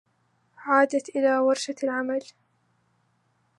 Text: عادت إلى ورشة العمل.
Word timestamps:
عادت 0.57 1.09
إلى 1.15 1.37
ورشة 1.39 1.75
العمل. 1.83 2.19